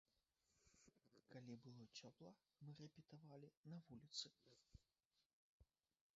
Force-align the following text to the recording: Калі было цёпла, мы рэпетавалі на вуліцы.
Калі 1.35 1.57
было 1.67 1.83
цёпла, 1.99 2.31
мы 2.65 2.71
рэпетавалі 2.81 3.53
на 3.75 3.83
вуліцы. 3.91 4.27